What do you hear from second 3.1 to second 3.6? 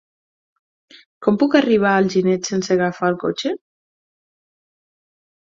el cotxe?